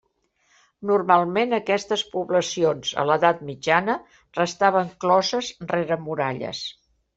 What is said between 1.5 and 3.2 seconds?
aquestes poblacions, a